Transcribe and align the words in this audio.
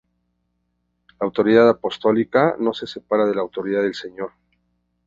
La 1.19 1.27
"autoridad 1.27 1.69
apostólica" 1.69 2.55
no 2.57 2.73
se 2.73 2.87
separa 2.87 3.27
de 3.27 3.35
la 3.35 3.41
autoridad 3.41 3.83
del 3.83 3.93
Señor. 3.93 4.31